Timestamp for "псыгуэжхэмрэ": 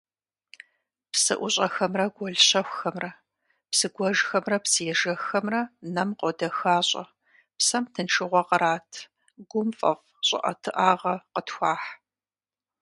3.69-4.57